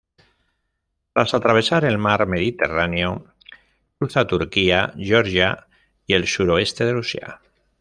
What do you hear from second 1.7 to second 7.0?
el mar Mediterráneo, cruza Turquía, Georgia y el suroeste de